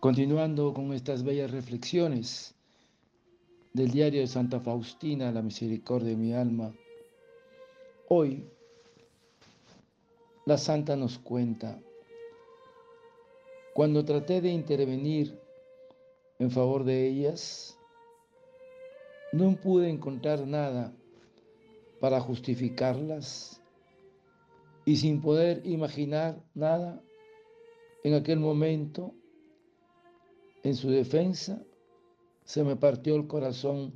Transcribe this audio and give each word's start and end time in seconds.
Continuando 0.00 0.72
con 0.72 0.94
estas 0.94 1.22
bellas 1.22 1.50
reflexiones 1.50 2.54
del 3.74 3.90
diario 3.90 4.22
de 4.22 4.26
Santa 4.28 4.58
Faustina, 4.58 5.30
la 5.30 5.42
misericordia 5.42 6.08
de 6.08 6.16
mi 6.16 6.32
alma, 6.32 6.74
hoy 8.08 8.48
la 10.46 10.56
santa 10.56 10.96
nos 10.96 11.18
cuenta, 11.18 11.78
cuando 13.74 14.02
traté 14.02 14.40
de 14.40 14.48
intervenir 14.48 15.38
en 16.38 16.50
favor 16.50 16.84
de 16.84 17.06
ellas, 17.06 17.78
no 19.32 19.54
pude 19.56 19.90
encontrar 19.90 20.46
nada 20.46 20.94
para 22.00 22.20
justificarlas 22.20 23.60
y 24.86 24.96
sin 24.96 25.20
poder 25.20 25.60
imaginar 25.66 26.42
nada 26.54 27.02
en 28.02 28.14
aquel 28.14 28.40
momento 28.40 29.12
en 30.62 30.74
su 30.74 30.90
defensa, 30.90 31.62
se 32.44 32.64
me 32.64 32.76
partió 32.76 33.14
el 33.16 33.26
corazón 33.26 33.92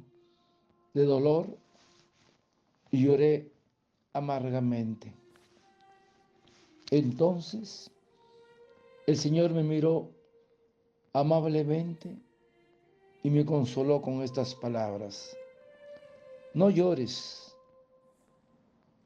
de 0.95 1.05
dolor 1.05 1.59
y 2.91 3.05
lloré 3.05 3.51
amargamente. 4.13 5.13
Entonces 6.91 7.91
el 9.07 9.17
Señor 9.17 9.53
me 9.53 9.63
miró 9.63 10.11
amablemente 11.13 12.17
y 13.23 13.31
me 13.31 13.45
consoló 13.45 14.01
con 14.01 14.23
estas 14.23 14.55
palabras. 14.55 15.37
No 16.55 16.71
llores. 16.71 17.55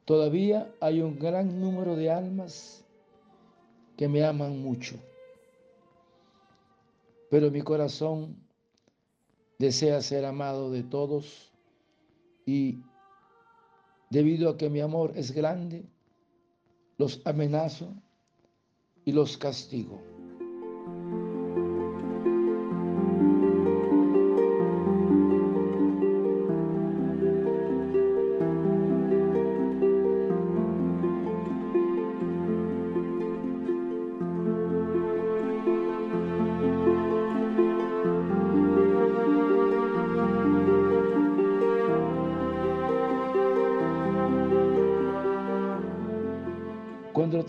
Todavía 0.04 0.72
hay 0.80 1.00
un 1.00 1.18
gran 1.18 1.60
número 1.60 1.96
de 1.96 2.10
almas 2.10 2.84
que 3.96 4.08
me 4.08 4.24
aman 4.24 4.62
mucho 4.62 4.96
pero 7.30 7.50
mi 7.50 7.62
corazón 7.62 8.36
desea 9.58 10.00
ser 10.02 10.24
amado 10.24 10.70
de 10.70 10.82
todos 10.82 11.52
y 12.46 12.80
debido 14.10 14.50
a 14.50 14.56
que 14.56 14.70
mi 14.70 14.80
amor 14.80 15.12
es 15.16 15.32
grande, 15.32 15.84
los 16.96 17.20
amenazo 17.24 17.94
y 19.04 19.12
los 19.12 19.36
castigo. 19.36 20.00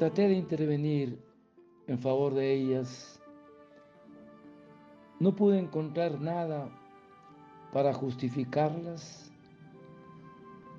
Traté 0.09 0.27
de 0.27 0.33
intervenir 0.33 1.23
en 1.85 1.99
favor 1.99 2.33
de 2.33 2.51
ellas, 2.51 3.21
no 5.19 5.35
pude 5.35 5.59
encontrar 5.59 6.19
nada 6.19 6.67
para 7.71 7.93
justificarlas 7.93 9.31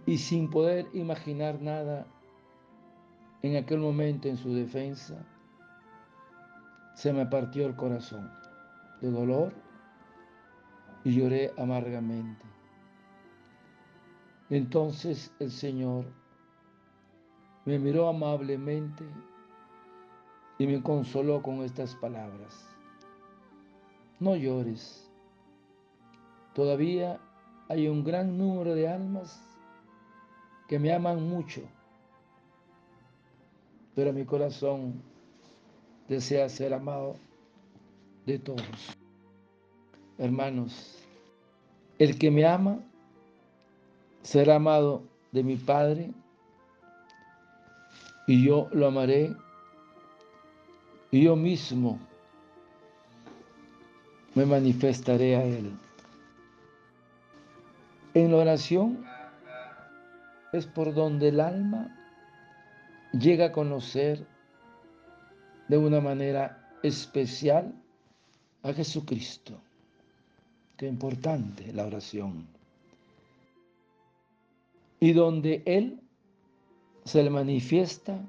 y 0.04 0.18
sin 0.18 0.50
poder 0.50 0.88
imaginar 0.94 1.62
nada 1.62 2.08
en 3.42 3.54
aquel 3.54 3.78
momento 3.78 4.26
en 4.26 4.36
su 4.36 4.52
defensa, 4.52 5.24
se 6.96 7.12
me 7.12 7.24
partió 7.24 7.66
el 7.66 7.76
corazón 7.76 8.28
de 9.00 9.12
dolor 9.12 9.52
y 11.04 11.14
lloré 11.14 11.52
amargamente. 11.56 12.44
Entonces 14.48 15.32
el 15.38 15.52
Señor 15.52 16.19
me 17.70 17.78
miró 17.78 18.08
amablemente 18.08 19.04
y 20.58 20.66
me 20.66 20.82
consoló 20.82 21.40
con 21.40 21.62
estas 21.62 21.94
palabras. 21.94 22.68
No 24.18 24.34
llores. 24.34 25.08
Todavía 26.52 27.20
hay 27.68 27.86
un 27.86 28.02
gran 28.02 28.36
número 28.36 28.74
de 28.74 28.88
almas 28.88 29.40
que 30.66 30.80
me 30.80 30.92
aman 30.92 31.28
mucho, 31.28 31.62
pero 33.94 34.12
mi 34.12 34.24
corazón 34.24 35.00
desea 36.08 36.48
ser 36.48 36.74
amado 36.74 37.14
de 38.26 38.40
todos. 38.40 38.96
Hermanos, 40.18 40.98
el 42.00 42.18
que 42.18 42.32
me 42.32 42.44
ama 42.44 42.80
será 44.22 44.56
amado 44.56 45.04
de 45.30 45.44
mi 45.44 45.54
Padre 45.54 46.12
y 48.26 48.44
yo 48.44 48.68
lo 48.72 48.86
amaré 48.86 49.34
y 51.10 51.24
yo 51.24 51.36
mismo 51.36 51.98
me 54.34 54.46
manifestaré 54.46 55.36
a 55.36 55.44
Él. 55.44 55.72
En 58.14 58.30
la 58.30 58.38
oración 58.38 59.04
es 60.52 60.66
por 60.66 60.94
donde 60.94 61.28
el 61.28 61.40
alma 61.40 61.96
llega 63.12 63.46
a 63.46 63.52
conocer 63.52 64.26
de 65.68 65.76
una 65.76 66.00
manera 66.00 66.68
especial 66.82 67.74
a 68.62 68.72
Jesucristo. 68.72 69.60
Qué 70.76 70.86
importante 70.86 71.72
la 71.72 71.86
oración. 71.86 72.46
Y 74.98 75.12
donde 75.12 75.62
Él 75.66 76.00
se 77.10 77.24
le 77.24 77.30
manifiesta 77.30 78.24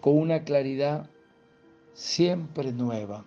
con 0.00 0.16
una 0.16 0.44
claridad 0.44 1.10
siempre 1.92 2.72
nueva. 2.72 3.26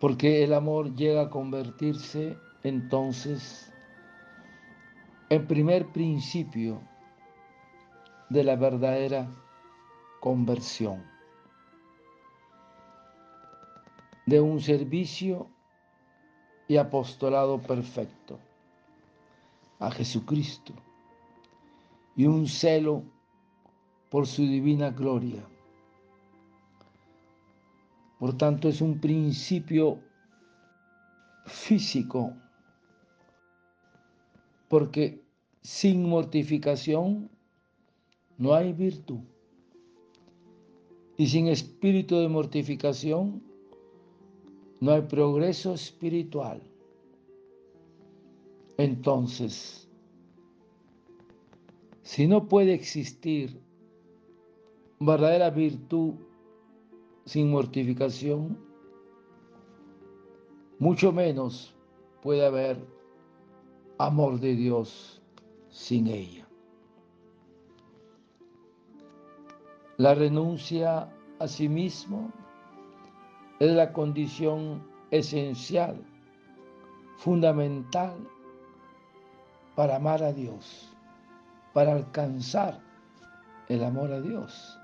Porque 0.00 0.42
el 0.42 0.54
amor 0.54 0.94
llega 0.94 1.24
a 1.24 1.28
convertirse 1.28 2.38
entonces 2.62 3.70
en 5.28 5.46
primer 5.46 5.92
principio 5.92 6.80
de 8.30 8.42
la 8.42 8.56
verdadera 8.56 9.28
conversión, 10.20 11.04
de 14.24 14.40
un 14.40 14.62
servicio 14.62 15.46
y 16.68 16.78
apostolado 16.78 17.60
perfecto 17.60 18.38
a 19.78 19.90
Jesucristo 19.90 20.72
y 22.18 22.26
un 22.26 22.48
celo 22.48 23.04
por 24.10 24.26
su 24.26 24.42
divina 24.42 24.90
gloria. 24.90 25.46
Por 28.18 28.36
tanto, 28.36 28.68
es 28.68 28.80
un 28.80 29.00
principio 29.00 30.00
físico, 31.46 32.32
porque 34.68 35.22
sin 35.62 36.08
mortificación 36.08 37.30
no 38.36 38.52
hay 38.52 38.72
virtud. 38.72 39.20
Y 41.16 41.28
sin 41.28 41.46
espíritu 41.46 42.16
de 42.18 42.28
mortificación 42.28 43.44
no 44.80 44.90
hay 44.90 45.02
progreso 45.02 45.72
espiritual. 45.72 46.60
Entonces, 48.76 49.87
si 52.08 52.26
no 52.26 52.48
puede 52.48 52.72
existir 52.72 53.60
verdadera 54.98 55.50
virtud 55.50 56.14
sin 57.26 57.50
mortificación, 57.50 58.58
mucho 60.78 61.12
menos 61.12 61.76
puede 62.22 62.46
haber 62.46 62.82
amor 63.98 64.40
de 64.40 64.56
Dios 64.56 65.20
sin 65.68 66.06
ella. 66.06 66.48
La 69.98 70.14
renuncia 70.14 71.14
a 71.38 71.46
sí 71.46 71.68
mismo 71.68 72.32
es 73.60 73.70
la 73.70 73.92
condición 73.92 74.82
esencial, 75.10 76.02
fundamental 77.18 78.16
para 79.76 79.96
amar 79.96 80.22
a 80.22 80.32
Dios 80.32 80.87
para 81.72 81.92
alcanzar 81.92 82.80
el 83.68 83.84
amor 83.84 84.12
a 84.12 84.20
Dios. 84.20 84.78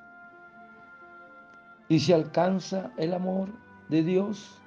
Y 1.88 2.00
se 2.00 2.14
alcanza 2.14 2.92
el 2.96 3.14
amor 3.14 3.48
de 3.88 4.02
Dios 4.02 4.58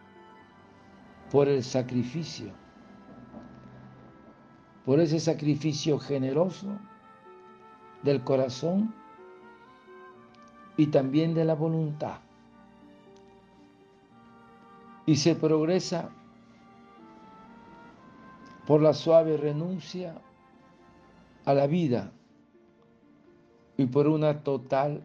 por 1.31 1.47
el 1.47 1.63
sacrificio, 1.63 2.51
por 4.85 4.99
ese 4.99 5.19
sacrificio 5.19 5.99
generoso 5.99 6.67
del 8.03 8.23
corazón 8.23 8.93
y 10.77 10.87
también 10.87 11.33
de 11.33 11.45
la 11.45 11.55
voluntad. 11.55 12.19
y 15.07 15.15
se 15.15 15.35
progresa 15.35 16.09
por 18.67 18.81
la 18.81 18.93
suave 18.93 19.37
renuncia 19.37 20.21
a 21.47 21.53
la 21.53 21.65
vida 21.65 22.11
y 23.77 23.85
por 23.85 24.05
una 24.05 24.44
total 24.44 25.01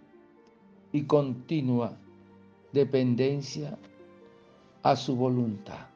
y 0.90 1.04
continua 1.04 1.96
dependencia 2.72 3.78
a 4.82 4.96
su 4.96 5.14
voluntad. 5.14 5.86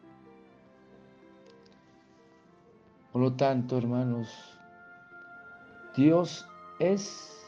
Por 3.13 3.23
lo 3.23 3.33
tanto, 3.33 3.77
hermanos, 3.77 4.57
Dios 5.97 6.47
es 6.79 7.45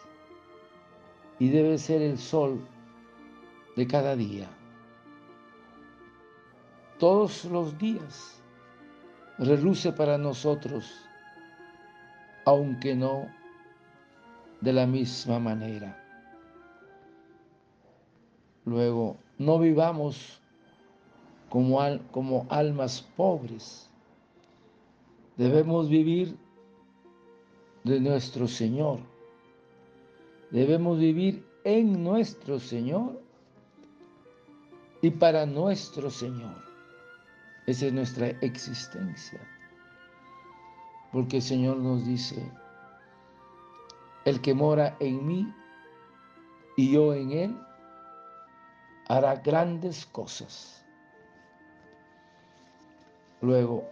y 1.39 1.51
debe 1.51 1.79
ser 1.79 2.03
el 2.03 2.19
sol 2.19 2.67
de 3.77 3.87
cada 3.87 4.17
día. 4.17 4.49
Todos 6.99 7.45
los 7.45 7.79
días 7.79 8.43
reluce 9.39 9.93
para 9.93 10.19
nosotros, 10.19 11.08
aunque 12.49 12.95
no 12.95 13.29
de 14.63 14.73
la 14.73 14.87
misma 14.87 15.39
manera. 15.39 16.03
Luego, 18.65 19.19
no 19.37 19.59
vivamos 19.59 20.41
como, 21.51 22.47
almas 22.49 23.03
pobres. 23.19 23.91
Debemos 25.37 25.91
vivir 25.91 26.39
de 27.85 28.01
nuestro 28.01 28.49
Señor. 28.49 29.01
Debemos 30.51 30.99
vivir 30.99 31.45
en 31.65 32.03
nuestro 32.03 32.59
Señor 32.59 33.21
y 35.03 35.11
para 35.11 35.45
nuestro 35.45 36.11
Señor. 36.11 36.57
Esa 37.67 37.89
es 37.89 37.93
nuestra 37.93 38.29
existencia. 38.41 39.58
Porque 41.13 41.37
el 41.37 41.43
Señor 41.43 41.79
nos 41.79 42.05
dice, 42.05 42.53
el 44.25 44.41
que 44.41 44.55
mora 44.55 44.97
en 45.01 45.27
mí 45.27 45.55
y 46.77 46.93
yo 46.93 47.15
en 47.15 47.33
él, 47.33 47.57
hará 49.09 49.37
grandes 49.37 50.05
cosas. 50.07 50.85
Luego, 53.41 53.85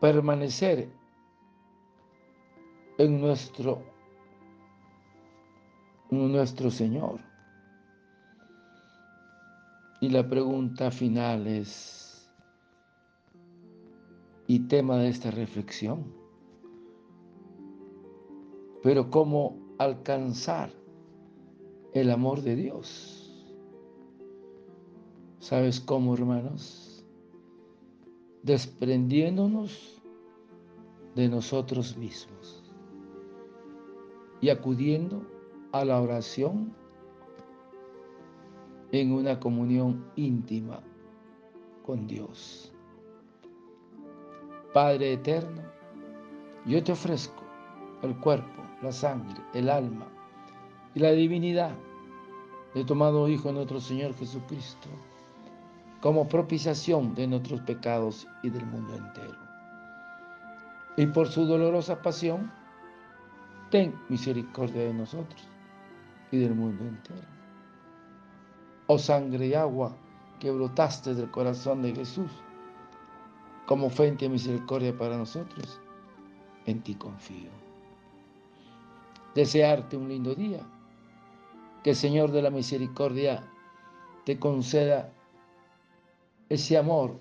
permanecer 0.00 0.90
en 2.98 3.20
nuestro, 3.20 3.82
nuestro 6.10 6.70
Señor. 6.70 7.20
Y 10.00 10.08
la 10.10 10.28
pregunta 10.28 10.90
final 10.90 11.46
es, 11.46 12.01
y 14.52 14.58
tema 14.58 14.98
de 14.98 15.08
esta 15.08 15.30
reflexión, 15.30 16.12
pero 18.82 19.08
¿cómo 19.08 19.56
alcanzar 19.78 20.74
el 21.94 22.10
amor 22.10 22.42
de 22.42 22.56
Dios? 22.56 23.56
¿Sabes 25.38 25.80
cómo, 25.80 26.12
hermanos? 26.12 27.02
Desprendiéndonos 28.42 30.02
de 31.14 31.30
nosotros 31.30 31.96
mismos 31.96 32.62
y 34.42 34.50
acudiendo 34.50 35.22
a 35.72 35.82
la 35.86 35.98
oración 35.98 36.76
en 38.90 39.12
una 39.12 39.40
comunión 39.40 40.04
íntima 40.14 40.82
con 41.86 42.06
Dios. 42.06 42.71
Padre 44.72 45.14
eterno, 45.14 45.62
yo 46.66 46.82
te 46.82 46.92
ofrezco 46.92 47.42
el 48.02 48.16
cuerpo, 48.18 48.62
la 48.82 48.92
sangre, 48.92 49.40
el 49.54 49.68
alma 49.68 50.06
y 50.94 51.00
la 51.00 51.12
divinidad 51.12 51.72
de 52.74 52.84
tomado 52.84 53.28
Hijo 53.28 53.48
de 53.48 53.54
nuestro 53.54 53.80
Señor 53.80 54.14
Jesucristo 54.14 54.88
como 56.00 56.28
propiciación 56.28 57.14
de 57.14 57.26
nuestros 57.26 57.60
pecados 57.60 58.26
y 58.42 58.50
del 58.50 58.66
mundo 58.66 58.94
entero. 58.94 59.38
Y 60.96 61.06
por 61.06 61.28
su 61.28 61.46
dolorosa 61.46 62.02
pasión, 62.02 62.50
ten 63.70 63.94
misericordia 64.08 64.82
de 64.82 64.94
nosotros 64.94 65.48
y 66.30 66.38
del 66.38 66.54
mundo 66.54 66.84
entero 66.84 67.32
oh 68.86 68.98
sangre 68.98 69.46
y 69.46 69.54
agua 69.54 69.96
que 70.38 70.50
brotaste 70.50 71.14
del 71.14 71.30
corazón 71.30 71.82
de 71.82 71.94
Jesús, 71.94 72.30
como 73.72 73.88
fuente 73.88 74.26
de 74.26 74.28
misericordia 74.28 74.94
para 74.94 75.16
nosotros, 75.16 75.80
en 76.66 76.82
ti 76.82 76.94
confío. 76.94 77.48
Desearte 79.34 79.96
un 79.96 80.10
lindo 80.10 80.34
día, 80.34 80.60
que 81.82 81.88
el 81.88 81.96
Señor 81.96 82.32
de 82.32 82.42
la 82.42 82.50
misericordia 82.50 83.42
te 84.26 84.38
conceda 84.38 85.10
ese 86.50 86.76
amor 86.76 87.18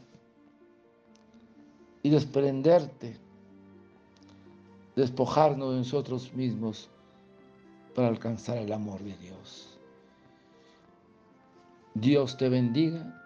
y 2.03 2.09
desprenderte, 2.09 3.17
despojarnos 4.97 5.71
de 5.71 5.77
nosotros 5.77 6.33
mismos 6.33 6.89
para 7.95 8.09
alcanzar 8.09 8.57
el 8.57 8.73
amor 8.73 9.01
de 9.01 9.15
Dios. 9.19 9.79
Dios 11.93 12.35
te 12.35 12.49
bendiga 12.49 13.17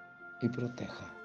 y 0.43 0.49
proteja. 0.49 1.24